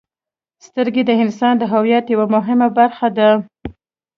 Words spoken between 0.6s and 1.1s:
•سترګې